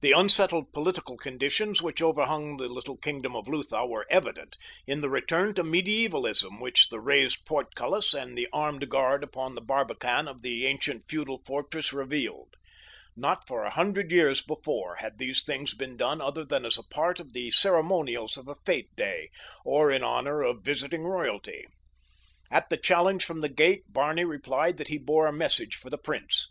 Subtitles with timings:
[0.00, 5.10] The unsettled political conditions which overhung the little kingdom of Lutha were evident in the
[5.10, 10.40] return to medievalism which the raised portcullis and the armed guard upon the barbican of
[10.40, 12.54] the ancient feudal fortress revealed.
[13.14, 16.82] Not for a hundred years before had these things been done other than as a
[16.82, 19.28] part of the ceremonials of a fete day,
[19.62, 21.66] or in honor of visiting royalty.
[22.50, 25.98] At the challenge from the gate Barney replied that he bore a message for the
[25.98, 26.48] prince.